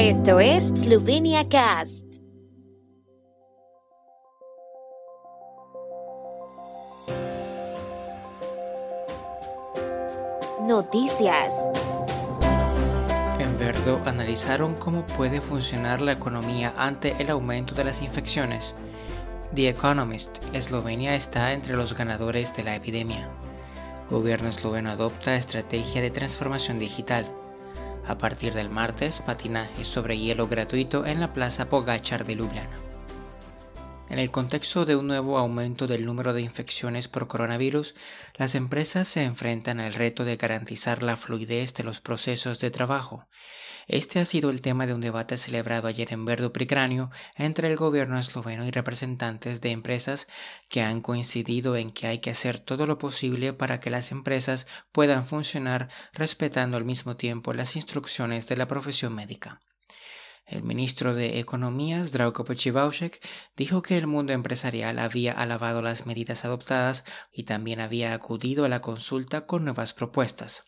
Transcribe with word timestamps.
Esto 0.00 0.38
es 0.38 0.68
Slovenia 0.68 1.48
Cast. 1.48 2.04
Noticias. 10.68 11.68
En 13.40 13.58
Verdo 13.58 14.00
analizaron 14.06 14.76
cómo 14.76 15.04
puede 15.04 15.40
funcionar 15.40 16.00
la 16.00 16.12
economía 16.12 16.72
ante 16.78 17.16
el 17.18 17.30
aumento 17.30 17.74
de 17.74 17.82
las 17.82 18.00
infecciones. 18.00 18.76
The 19.56 19.68
Economist, 19.68 20.44
Eslovenia 20.52 21.16
está 21.16 21.52
entre 21.52 21.76
los 21.76 21.96
ganadores 21.96 22.54
de 22.54 22.62
la 22.62 22.76
epidemia. 22.76 23.28
Gobierno 24.08 24.48
esloveno 24.48 24.90
adopta 24.90 25.34
estrategia 25.34 26.00
de 26.00 26.12
transformación 26.12 26.78
digital. 26.78 27.26
A 28.08 28.16
partir 28.16 28.54
del 28.54 28.70
martes, 28.70 29.20
patinaje 29.20 29.84
sobre 29.84 30.16
hielo 30.16 30.48
gratuito 30.48 31.04
en 31.04 31.20
la 31.20 31.34
Plaza 31.34 31.68
Pogachar 31.68 32.24
de 32.24 32.36
Ljubljana. 32.36 32.87
En 34.10 34.18
el 34.18 34.30
contexto 34.30 34.86
de 34.86 34.96
un 34.96 35.06
nuevo 35.06 35.36
aumento 35.36 35.86
del 35.86 36.06
número 36.06 36.32
de 36.32 36.40
infecciones 36.40 37.08
por 37.08 37.28
coronavirus, 37.28 37.94
las 38.38 38.54
empresas 38.54 39.06
se 39.06 39.24
enfrentan 39.24 39.80
al 39.80 39.92
reto 39.92 40.24
de 40.24 40.36
garantizar 40.36 41.02
la 41.02 41.14
fluidez 41.16 41.74
de 41.74 41.84
los 41.84 42.00
procesos 42.00 42.58
de 42.58 42.70
trabajo. 42.70 43.28
Este 43.86 44.18
ha 44.18 44.24
sido 44.24 44.48
el 44.48 44.62
tema 44.62 44.86
de 44.86 44.94
un 44.94 45.02
debate 45.02 45.36
celebrado 45.36 45.88
ayer 45.88 46.10
en 46.12 46.24
Verdo 46.24 46.54
Pricranio 46.54 47.10
entre 47.36 47.68
el 47.68 47.76
gobierno 47.76 48.18
esloveno 48.18 48.66
y 48.66 48.70
representantes 48.70 49.60
de 49.60 49.72
empresas 49.72 50.26
que 50.70 50.80
han 50.80 51.02
coincidido 51.02 51.76
en 51.76 51.90
que 51.90 52.06
hay 52.06 52.18
que 52.18 52.30
hacer 52.30 52.58
todo 52.58 52.86
lo 52.86 52.96
posible 52.96 53.52
para 53.52 53.78
que 53.78 53.90
las 53.90 54.10
empresas 54.10 54.66
puedan 54.90 55.22
funcionar 55.22 55.88
respetando 56.14 56.78
al 56.78 56.84
mismo 56.84 57.16
tiempo 57.16 57.52
las 57.52 57.76
instrucciones 57.76 58.46
de 58.48 58.56
la 58.56 58.68
profesión 58.68 59.14
médica. 59.14 59.60
El 60.48 60.62
ministro 60.62 61.14
de 61.14 61.40
Economía, 61.40 62.04
Zdravko 62.06 62.44
Pochivaushek, 62.44 63.20
dijo 63.54 63.82
que 63.82 63.98
el 63.98 64.06
mundo 64.06 64.32
empresarial 64.32 64.98
había 64.98 65.32
alabado 65.32 65.82
las 65.82 66.06
medidas 66.06 66.46
adoptadas 66.46 67.04
y 67.34 67.42
también 67.44 67.80
había 67.80 68.14
acudido 68.14 68.64
a 68.64 68.70
la 68.70 68.80
consulta 68.80 69.44
con 69.44 69.64
nuevas 69.64 69.92
propuestas. 69.92 70.64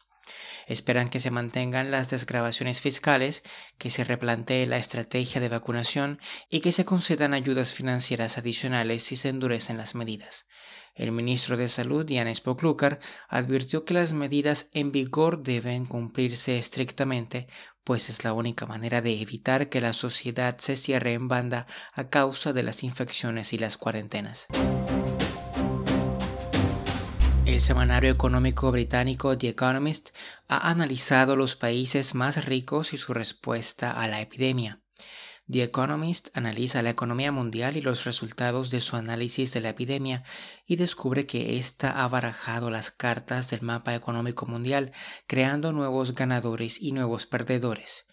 Esperan 0.70 1.10
que 1.10 1.18
se 1.18 1.32
mantengan 1.32 1.90
las 1.90 2.10
desgrabaciones 2.10 2.80
fiscales, 2.80 3.42
que 3.76 3.90
se 3.90 4.04
replantee 4.04 4.66
la 4.66 4.78
estrategia 4.78 5.40
de 5.40 5.48
vacunación 5.48 6.20
y 6.48 6.60
que 6.60 6.70
se 6.70 6.84
concedan 6.84 7.34
ayudas 7.34 7.74
financieras 7.74 8.38
adicionales 8.38 9.02
si 9.02 9.16
se 9.16 9.30
endurecen 9.30 9.78
las 9.78 9.96
medidas. 9.96 10.46
El 10.94 11.10
ministro 11.10 11.56
de 11.56 11.66
Salud, 11.66 12.06
Yanis 12.06 12.40
Poklukar, 12.40 13.00
advirtió 13.28 13.84
que 13.84 13.94
las 13.94 14.12
medidas 14.12 14.68
en 14.72 14.92
vigor 14.92 15.42
deben 15.42 15.86
cumplirse 15.86 16.56
estrictamente, 16.56 17.48
pues 17.82 18.08
es 18.08 18.22
la 18.22 18.32
única 18.32 18.64
manera 18.64 19.02
de 19.02 19.20
evitar 19.20 19.70
que 19.70 19.80
la 19.80 19.92
sociedad 19.92 20.56
se 20.58 20.76
cierre 20.76 21.14
en 21.14 21.26
banda 21.26 21.66
a 21.94 22.10
causa 22.10 22.52
de 22.52 22.62
las 22.62 22.84
infecciones 22.84 23.52
y 23.52 23.58
las 23.58 23.76
cuarentenas. 23.76 24.46
El 27.60 27.66
semanario 27.66 28.10
económico 28.10 28.72
británico 28.72 29.36
The 29.36 29.50
Economist 29.50 30.16
ha 30.48 30.70
analizado 30.70 31.36
los 31.36 31.56
países 31.56 32.14
más 32.14 32.46
ricos 32.46 32.94
y 32.94 32.96
su 32.96 33.12
respuesta 33.12 34.00
a 34.00 34.08
la 34.08 34.22
epidemia. 34.22 34.80
The 35.46 35.64
Economist 35.64 36.34
analiza 36.34 36.80
la 36.80 36.88
economía 36.88 37.32
mundial 37.32 37.76
y 37.76 37.82
los 37.82 38.04
resultados 38.04 38.70
de 38.70 38.80
su 38.80 38.96
análisis 38.96 39.52
de 39.52 39.60
la 39.60 39.68
epidemia 39.68 40.24
y 40.66 40.76
descubre 40.76 41.26
que 41.26 41.58
ésta 41.58 42.02
ha 42.02 42.08
barajado 42.08 42.70
las 42.70 42.90
cartas 42.90 43.50
del 43.50 43.60
mapa 43.60 43.94
económico 43.94 44.46
mundial, 44.46 44.90
creando 45.26 45.74
nuevos 45.74 46.14
ganadores 46.14 46.80
y 46.80 46.92
nuevos 46.92 47.26
perdedores. 47.26 48.06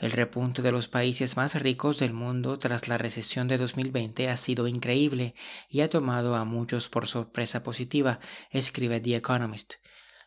El 0.00 0.12
repunte 0.12 0.62
de 0.62 0.72
los 0.72 0.88
países 0.88 1.36
más 1.36 1.60
ricos 1.60 1.98
del 1.98 2.14
mundo 2.14 2.56
tras 2.56 2.88
la 2.88 2.96
recesión 2.96 3.48
de 3.48 3.58
2020 3.58 4.30
ha 4.30 4.36
sido 4.38 4.66
increíble 4.66 5.34
y 5.68 5.82
ha 5.82 5.90
tomado 5.90 6.36
a 6.36 6.46
muchos 6.46 6.88
por 6.88 7.06
sorpresa 7.06 7.62
positiva, 7.62 8.18
escribe 8.50 9.00
The 9.00 9.16
Economist. 9.16 9.74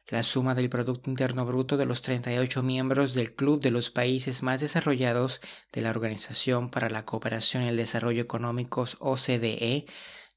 La 0.10 0.22
suma 0.22 0.54
del 0.54 0.70
Producto 0.70 1.10
Interno 1.10 1.44
Bruto 1.48 1.76
de 1.76 1.88
los 1.88 2.02
38 2.02 2.62
miembros 2.62 3.16
del 3.16 3.34
Club 3.34 3.62
de 3.62 3.72
los 3.72 3.90
Países 3.90 4.44
Más 4.44 4.62
Desarrollados 4.62 5.42
de 5.72 5.82
la 5.82 5.90
Organización 5.90 6.70
para 6.70 6.92
la 6.92 7.04
Cooperación 7.04 7.64
y 7.64 7.70
el 7.70 7.78
Desarrollo 7.78 8.22
Económicos 8.22 8.98
OCDE 9.00 9.88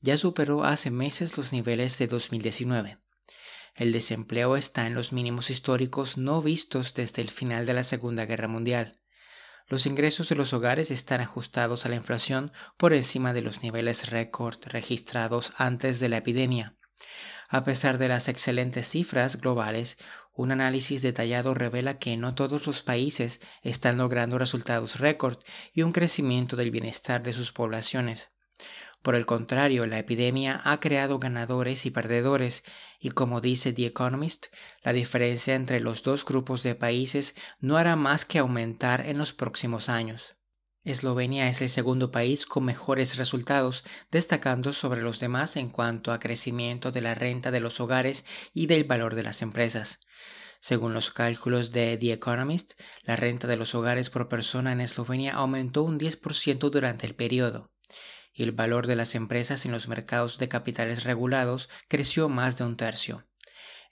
ya 0.00 0.16
superó 0.16 0.64
hace 0.64 0.90
meses 0.90 1.36
los 1.36 1.52
niveles 1.52 1.98
de 1.98 2.06
2019. 2.06 2.96
El 3.74 3.92
desempleo 3.92 4.56
está 4.56 4.86
en 4.86 4.94
los 4.94 5.12
mínimos 5.12 5.50
históricos 5.50 6.16
no 6.16 6.40
vistos 6.40 6.94
desde 6.94 7.20
el 7.20 7.28
final 7.28 7.66
de 7.66 7.74
la 7.74 7.82
Segunda 7.82 8.24
Guerra 8.24 8.48
Mundial. 8.48 8.94
Los 9.68 9.86
ingresos 9.86 10.28
de 10.28 10.36
los 10.36 10.52
hogares 10.52 10.92
están 10.92 11.20
ajustados 11.20 11.86
a 11.86 11.88
la 11.88 11.96
inflación 11.96 12.52
por 12.76 12.92
encima 12.92 13.32
de 13.32 13.42
los 13.42 13.62
niveles 13.62 14.10
récord 14.10 14.58
registrados 14.66 15.54
antes 15.58 15.98
de 15.98 16.08
la 16.08 16.18
epidemia. 16.18 16.76
A 17.48 17.64
pesar 17.64 17.98
de 17.98 18.08
las 18.08 18.28
excelentes 18.28 18.88
cifras 18.88 19.40
globales, 19.40 19.98
un 20.34 20.52
análisis 20.52 21.02
detallado 21.02 21.52
revela 21.52 21.98
que 21.98 22.16
no 22.16 22.34
todos 22.34 22.66
los 22.66 22.82
países 22.82 23.40
están 23.62 23.98
logrando 23.98 24.38
resultados 24.38 25.00
récord 25.00 25.38
y 25.72 25.82
un 25.82 25.92
crecimiento 25.92 26.54
del 26.54 26.70
bienestar 26.70 27.22
de 27.22 27.32
sus 27.32 27.52
poblaciones. 27.52 28.30
Por 29.06 29.14
el 29.14 29.24
contrario, 29.24 29.86
la 29.86 30.00
epidemia 30.00 30.60
ha 30.64 30.80
creado 30.80 31.20
ganadores 31.20 31.86
y 31.86 31.92
perdedores, 31.92 32.64
y 32.98 33.10
como 33.10 33.40
dice 33.40 33.72
The 33.72 33.86
Economist, 33.86 34.46
la 34.82 34.92
diferencia 34.92 35.54
entre 35.54 35.78
los 35.78 36.02
dos 36.02 36.24
grupos 36.24 36.64
de 36.64 36.74
países 36.74 37.36
no 37.60 37.76
hará 37.76 37.94
más 37.94 38.26
que 38.26 38.40
aumentar 38.40 39.06
en 39.06 39.16
los 39.16 39.32
próximos 39.32 39.88
años. 39.88 40.38
Eslovenia 40.82 41.48
es 41.48 41.62
el 41.62 41.68
segundo 41.68 42.10
país 42.10 42.46
con 42.46 42.64
mejores 42.64 43.16
resultados, 43.16 43.84
destacando 44.10 44.72
sobre 44.72 45.02
los 45.02 45.20
demás 45.20 45.54
en 45.54 45.68
cuanto 45.68 46.10
a 46.10 46.18
crecimiento 46.18 46.90
de 46.90 47.02
la 47.02 47.14
renta 47.14 47.52
de 47.52 47.60
los 47.60 47.78
hogares 47.78 48.24
y 48.52 48.66
del 48.66 48.82
valor 48.82 49.14
de 49.14 49.22
las 49.22 49.40
empresas. 49.40 50.00
Según 50.58 50.94
los 50.94 51.12
cálculos 51.12 51.70
de 51.70 51.96
The 51.96 52.14
Economist, 52.14 52.72
la 53.04 53.14
renta 53.14 53.46
de 53.46 53.56
los 53.56 53.76
hogares 53.76 54.10
por 54.10 54.26
persona 54.26 54.72
en 54.72 54.80
Eslovenia 54.80 55.34
aumentó 55.34 55.84
un 55.84 55.96
10% 55.96 56.70
durante 56.70 57.06
el 57.06 57.14
periodo, 57.14 57.70
y 58.36 58.44
el 58.44 58.52
valor 58.52 58.86
de 58.86 58.94
las 58.94 59.14
empresas 59.14 59.64
en 59.66 59.72
los 59.72 59.88
mercados 59.88 60.38
de 60.38 60.48
capitales 60.48 61.04
regulados 61.04 61.68
creció 61.88 62.28
más 62.28 62.58
de 62.58 62.64
un 62.64 62.76
tercio. 62.76 63.26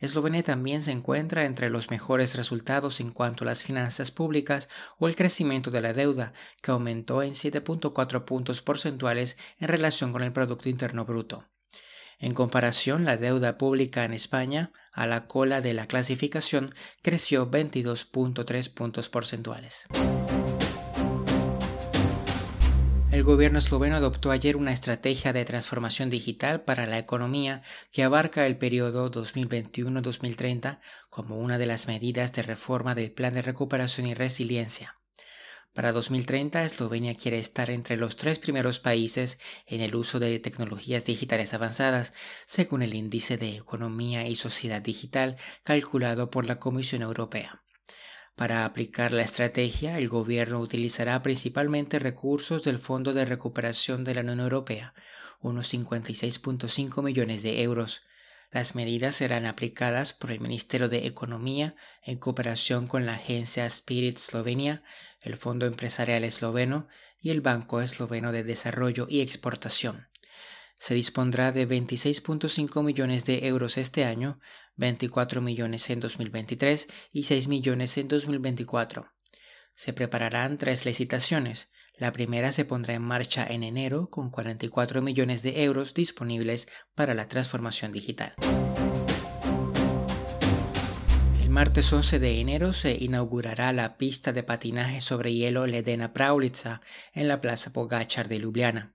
Eslovenia 0.00 0.42
también 0.42 0.82
se 0.82 0.92
encuentra 0.92 1.46
entre 1.46 1.70
los 1.70 1.90
mejores 1.90 2.34
resultados 2.34 3.00
en 3.00 3.10
cuanto 3.10 3.44
a 3.44 3.46
las 3.46 3.64
finanzas 3.64 4.10
públicas 4.10 4.68
o 4.98 5.08
el 5.08 5.14
crecimiento 5.14 5.70
de 5.70 5.80
la 5.80 5.94
deuda, 5.94 6.34
que 6.62 6.72
aumentó 6.72 7.22
en 7.22 7.32
7.4 7.32 8.24
puntos 8.24 8.60
porcentuales 8.60 9.38
en 9.58 9.68
relación 9.68 10.12
con 10.12 10.22
el 10.22 10.32
Producto 10.32 10.68
Interno 10.68 11.06
Bruto. 11.06 11.48
En 12.18 12.34
comparación, 12.34 13.04
la 13.04 13.16
deuda 13.16 13.58
pública 13.58 14.04
en 14.04 14.12
España, 14.12 14.72
a 14.92 15.06
la 15.06 15.26
cola 15.26 15.60
de 15.60 15.74
la 15.74 15.86
clasificación, 15.86 16.74
creció 17.02 17.50
22.3 17.50 18.72
puntos 18.72 19.08
porcentuales. 19.08 19.86
El 23.14 23.22
gobierno 23.22 23.60
esloveno 23.60 23.94
adoptó 23.94 24.32
ayer 24.32 24.56
una 24.56 24.72
estrategia 24.72 25.32
de 25.32 25.44
transformación 25.44 26.10
digital 26.10 26.64
para 26.64 26.84
la 26.84 26.98
economía 26.98 27.62
que 27.92 28.02
abarca 28.02 28.44
el 28.44 28.58
periodo 28.58 29.08
2021-2030 29.08 30.80
como 31.10 31.38
una 31.38 31.56
de 31.56 31.66
las 31.66 31.86
medidas 31.86 32.32
de 32.32 32.42
reforma 32.42 32.96
del 32.96 33.12
Plan 33.12 33.32
de 33.32 33.42
Recuperación 33.42 34.08
y 34.08 34.14
Resiliencia. 34.14 34.98
Para 35.74 35.92
2030, 35.92 36.64
Eslovenia 36.64 37.14
quiere 37.14 37.38
estar 37.38 37.70
entre 37.70 37.96
los 37.96 38.16
tres 38.16 38.40
primeros 38.40 38.80
países 38.80 39.38
en 39.68 39.80
el 39.80 39.94
uso 39.94 40.18
de 40.18 40.36
tecnologías 40.40 41.04
digitales 41.04 41.54
avanzadas, 41.54 42.12
según 42.46 42.82
el 42.82 42.94
Índice 42.94 43.36
de 43.36 43.54
Economía 43.54 44.26
y 44.26 44.34
Sociedad 44.34 44.82
Digital 44.82 45.36
calculado 45.62 46.30
por 46.30 46.46
la 46.46 46.58
Comisión 46.58 47.02
Europea. 47.02 47.63
Para 48.36 48.64
aplicar 48.64 49.12
la 49.12 49.22
estrategia, 49.22 49.96
el 49.96 50.08
gobierno 50.08 50.58
utilizará 50.58 51.22
principalmente 51.22 52.00
recursos 52.00 52.64
del 52.64 52.78
Fondo 52.78 53.12
de 53.12 53.24
Recuperación 53.24 54.02
de 54.02 54.16
la 54.16 54.22
Unión 54.22 54.40
Europea, 54.40 54.92
unos 55.40 55.72
56.5 55.72 57.02
millones 57.04 57.44
de 57.44 57.62
euros. 57.62 58.02
Las 58.50 58.74
medidas 58.74 59.14
serán 59.14 59.46
aplicadas 59.46 60.12
por 60.12 60.32
el 60.32 60.40
Ministerio 60.40 60.88
de 60.88 61.06
Economía 61.06 61.76
en 62.02 62.18
cooperación 62.18 62.88
con 62.88 63.06
la 63.06 63.14
agencia 63.14 63.66
Spirit 63.66 64.18
Slovenia, 64.18 64.82
el 65.22 65.36
Fondo 65.36 65.66
Empresarial 65.66 66.24
Esloveno 66.24 66.88
y 67.20 67.30
el 67.30 67.40
Banco 67.40 67.80
Esloveno 67.80 68.32
de 68.32 68.42
Desarrollo 68.42 69.06
y 69.08 69.20
Exportación 69.20 70.08
se 70.84 70.94
dispondrá 70.94 71.50
de 71.50 71.66
26.5 71.66 72.82
millones 72.82 73.24
de 73.24 73.46
euros 73.46 73.78
este 73.78 74.04
año, 74.04 74.38
24 74.76 75.40
millones 75.40 75.88
en 75.88 75.98
2023 75.98 76.88
y 77.10 77.22
6 77.22 77.48
millones 77.48 77.96
en 77.96 78.06
2024. 78.06 79.10
Se 79.72 79.94
prepararán 79.94 80.58
tres 80.58 80.84
licitaciones. 80.84 81.70
La 81.96 82.12
primera 82.12 82.52
se 82.52 82.66
pondrá 82.66 82.92
en 82.92 83.00
marcha 83.00 83.46
en 83.46 83.62
enero 83.62 84.10
con 84.10 84.28
44 84.28 85.00
millones 85.00 85.42
de 85.42 85.64
euros 85.64 85.94
disponibles 85.94 86.68
para 86.94 87.14
la 87.14 87.28
transformación 87.28 87.90
digital. 87.90 88.34
martes 91.48 91.92
11 91.92 92.18
de 92.18 92.40
enero 92.40 92.72
se 92.72 92.96
inaugurará 93.00 93.72
la 93.72 93.96
pista 93.96 94.32
de 94.32 94.42
patinaje 94.42 95.00
sobre 95.00 95.32
hielo 95.32 95.68
Ledena 95.68 96.12
Praulitsa 96.12 96.80
en 97.12 97.28
la 97.28 97.40
Plaza 97.40 97.72
Pogachar 97.72 98.26
de 98.26 98.40
Ljubljana. 98.40 98.93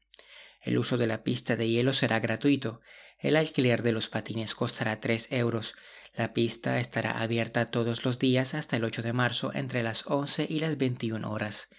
El 0.61 0.77
uso 0.77 0.97
de 0.97 1.07
la 1.07 1.23
pista 1.23 1.55
de 1.55 1.67
hielo 1.67 1.93
será 1.93 2.19
gratuito. 2.19 2.81
El 3.17 3.35
alquiler 3.35 3.81
de 3.81 3.91
los 3.91 4.09
patines 4.09 4.55
costará 4.55 4.99
3 4.99 5.33
euros. 5.33 5.75
La 6.13 6.33
pista 6.33 6.79
estará 6.79 7.21
abierta 7.21 7.71
todos 7.71 8.05
los 8.05 8.19
días 8.19 8.53
hasta 8.53 8.77
el 8.77 8.83
8 8.83 9.01
de 9.01 9.13
marzo 9.13 9.51
entre 9.53 9.83
las 9.83 10.05
11 10.07 10.47
y 10.49 10.59
las 10.59 10.77
21 10.77 11.29
horas. 11.29 11.69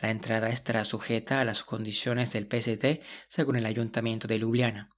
La 0.00 0.10
entrada 0.10 0.50
estará 0.50 0.84
sujeta 0.84 1.40
a 1.40 1.44
las 1.44 1.64
condiciones 1.64 2.32
del 2.32 2.46
PCT 2.46 3.02
según 3.28 3.56
el 3.56 3.66
Ayuntamiento 3.66 4.28
de 4.28 4.38
Ljubljana. 4.38 4.90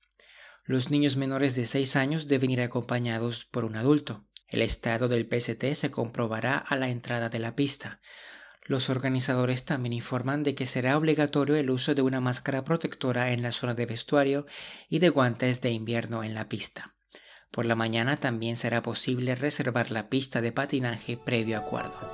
Los 0.65 0.91
niños 0.91 1.17
menores 1.17 1.55
de 1.55 1.67
6 1.67 1.97
años 1.97 2.27
deben 2.27 2.51
ir 2.51 2.61
acompañados 2.61 3.45
por 3.45 3.65
un 3.65 3.77
adulto. 3.77 4.27
El 4.49 4.63
estado 4.63 5.09
del 5.09 5.27
PST 5.27 5.75
se 5.75 5.91
comprobará 5.91 6.59
a 6.59 6.77
la 6.77 6.89
entrada 6.89 7.29
de 7.29 7.39
la 7.39 7.57
pista. 7.57 8.01
Los 8.65 8.91
organizadores 8.91 9.65
también 9.65 9.93
informan 9.93 10.43
de 10.43 10.55
que 10.55 10.67
será 10.67 10.97
obligatorio 10.97 11.57
el 11.57 11.71
uso 11.71 11.95
de 11.95 12.03
una 12.03 12.21
máscara 12.21 12.63
protectora 12.63 13.33
en 13.33 13.43
la 13.43 13.53
zona 13.53 13.75
de 13.75 13.87
vestuario 13.87 14.47
y 14.89 14.99
de 14.99 15.09
guantes 15.09 15.61
de 15.61 15.71
invierno 15.71 16.23
en 16.23 16.35
la 16.35 16.49
pista. 16.49 16.95
Por 17.51 17.67
la 17.67 17.75
mañana 17.75 18.17
también 18.17 18.57
será 18.57 18.81
posible 18.81 19.35
reservar 19.35 19.91
la 19.91 20.09
pista 20.09 20.41
de 20.41 20.53
patinaje 20.53 21.17
previo 21.17 21.59
acuerdo. 21.59 22.11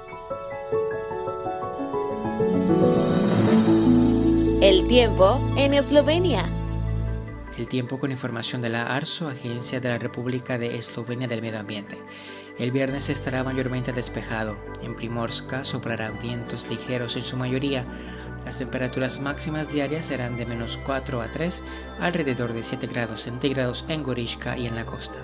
El 4.62 4.88
tiempo 4.88 5.38
en 5.58 5.74
Eslovenia. 5.74 6.48
El 7.56 7.68
tiempo 7.68 7.98
con 7.98 8.10
información 8.10 8.60
de 8.60 8.68
la 8.68 8.94
ARSO, 8.94 9.28
Agencia 9.28 9.80
de 9.80 9.88
la 9.88 9.98
República 9.98 10.58
de 10.58 10.76
Eslovenia 10.76 11.26
del 11.26 11.40
Medio 11.40 11.58
Ambiente. 11.58 11.96
El 12.58 12.70
viernes 12.70 13.08
estará 13.08 13.44
mayormente 13.44 13.94
despejado. 13.94 14.58
En 14.82 14.94
Primorska 14.94 15.64
soplarán 15.64 16.18
vientos 16.20 16.68
ligeros 16.68 17.16
en 17.16 17.22
su 17.22 17.38
mayoría. 17.38 17.86
Las 18.44 18.58
temperaturas 18.58 19.20
máximas 19.20 19.72
diarias 19.72 20.04
serán 20.04 20.36
de 20.36 20.44
menos 20.44 20.78
4 20.84 21.22
a 21.22 21.30
3, 21.30 21.62
alrededor 22.00 22.52
de 22.52 22.62
7 22.62 22.86
grados 22.88 23.20
centígrados 23.20 23.86
en 23.88 24.02
Gorishka 24.02 24.58
y 24.58 24.66
en 24.66 24.74
la 24.74 24.84
costa. 24.84 25.22